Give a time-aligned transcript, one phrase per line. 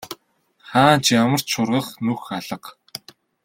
[0.69, 2.69] Хаана ч ямар ч шургах нүх алга.